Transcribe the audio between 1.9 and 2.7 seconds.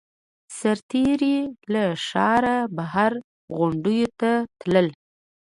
ښاره